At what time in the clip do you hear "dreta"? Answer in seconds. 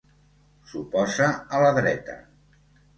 1.81-2.21